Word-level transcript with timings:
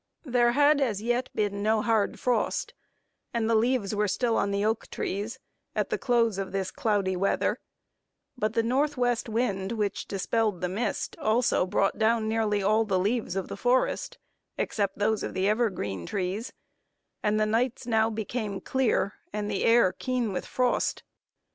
There 0.25 0.53
had, 0.53 0.81
as 0.81 1.03
yet, 1.03 1.29
been 1.35 1.61
no 1.61 1.83
hard 1.83 2.19
frost, 2.19 2.73
and 3.35 3.47
the 3.47 3.53
leaves 3.53 3.93
were 3.93 4.07
still 4.07 4.35
on 4.35 4.49
the 4.49 4.65
oak 4.65 4.89
trees, 4.89 5.37
at 5.75 5.91
the 5.91 5.97
close 5.99 6.39
of 6.39 6.51
this 6.51 6.71
cloudy 6.71 7.15
weather; 7.15 7.59
but 8.35 8.53
the 8.55 8.63
northwest 8.63 9.29
wind 9.29 9.73
which 9.73 10.07
dispelled 10.07 10.59
the 10.59 10.67
mist, 10.69 11.15
also 11.19 11.67
brought 11.67 11.99
down 11.99 12.27
nearly 12.27 12.63
all 12.63 12.83
the 12.83 12.97
leaves 12.97 13.35
of 13.35 13.47
the 13.47 13.55
forest, 13.55 14.17
except 14.57 14.97
those 14.97 15.21
of 15.21 15.35
the 15.35 15.47
evergreen 15.47 16.07
trees; 16.07 16.51
and 17.21 17.39
the 17.39 17.45
nights 17.45 17.85
now 17.85 18.09
became 18.09 18.59
clear, 18.59 19.13
and 19.31 19.51
the 19.51 19.63
air 19.63 19.93
keen 19.93 20.33
with 20.33 20.47
frost. 20.47 21.03